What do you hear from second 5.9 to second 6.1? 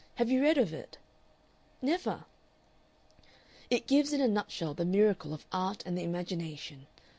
the